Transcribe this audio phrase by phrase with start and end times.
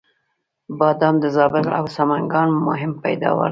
[0.79, 3.49] بادام د زابل او سمنګان مهم پیداوار دی